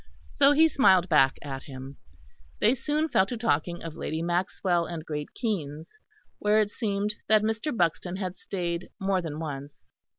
[0.31, 1.97] So he smiled back at him.
[2.59, 5.99] Then soon they fell to talking of Lady Maxwell and Great Keynes,
[6.39, 7.77] where it seemed that Mr.
[7.77, 9.91] Buxton had stayed more than once.